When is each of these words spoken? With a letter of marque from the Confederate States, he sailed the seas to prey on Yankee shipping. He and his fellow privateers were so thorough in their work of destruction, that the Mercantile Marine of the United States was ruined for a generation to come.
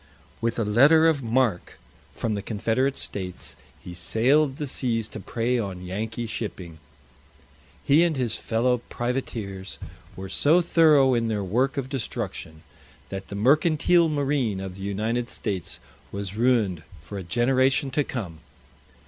With 0.41 0.57
a 0.57 0.65
letter 0.65 1.07
of 1.07 1.21
marque 1.21 1.77
from 2.15 2.33
the 2.33 2.41
Confederate 2.41 2.97
States, 2.97 3.55
he 3.83 3.93
sailed 3.93 4.55
the 4.55 4.65
seas 4.65 5.07
to 5.09 5.19
prey 5.19 5.59
on 5.59 5.85
Yankee 5.85 6.25
shipping. 6.25 6.79
He 7.83 8.03
and 8.03 8.17
his 8.17 8.33
fellow 8.35 8.79
privateers 8.89 9.77
were 10.15 10.27
so 10.27 10.59
thorough 10.59 11.13
in 11.13 11.27
their 11.27 11.43
work 11.43 11.77
of 11.77 11.87
destruction, 11.87 12.63
that 13.09 13.27
the 13.27 13.35
Mercantile 13.35 14.09
Marine 14.09 14.59
of 14.59 14.73
the 14.73 14.81
United 14.81 15.29
States 15.29 15.79
was 16.11 16.35
ruined 16.35 16.81
for 16.99 17.19
a 17.19 17.23
generation 17.23 17.91
to 17.91 18.03
come. 18.03 18.39